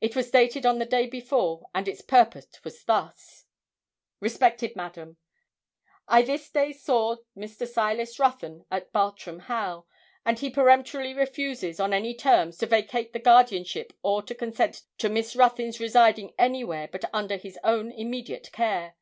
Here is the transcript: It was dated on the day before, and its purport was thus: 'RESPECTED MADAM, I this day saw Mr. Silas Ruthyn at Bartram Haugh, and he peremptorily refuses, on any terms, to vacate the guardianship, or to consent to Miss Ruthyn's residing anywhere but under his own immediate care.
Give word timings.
It 0.00 0.16
was 0.16 0.30
dated 0.30 0.64
on 0.64 0.78
the 0.78 0.86
day 0.86 1.06
before, 1.06 1.66
and 1.74 1.86
its 1.86 2.00
purport 2.00 2.64
was 2.64 2.82
thus: 2.84 3.44
'RESPECTED 4.20 4.74
MADAM, 4.74 5.18
I 6.08 6.22
this 6.22 6.48
day 6.48 6.72
saw 6.72 7.16
Mr. 7.36 7.68
Silas 7.68 8.18
Ruthyn 8.18 8.64
at 8.70 8.90
Bartram 8.94 9.40
Haugh, 9.50 9.84
and 10.24 10.38
he 10.38 10.48
peremptorily 10.48 11.12
refuses, 11.12 11.78
on 11.78 11.92
any 11.92 12.14
terms, 12.14 12.56
to 12.56 12.66
vacate 12.66 13.12
the 13.12 13.18
guardianship, 13.18 13.92
or 14.02 14.22
to 14.22 14.34
consent 14.34 14.84
to 14.96 15.10
Miss 15.10 15.36
Ruthyn's 15.36 15.78
residing 15.78 16.32
anywhere 16.38 16.88
but 16.90 17.04
under 17.12 17.36
his 17.36 17.58
own 17.62 17.92
immediate 17.92 18.50
care. 18.52 18.96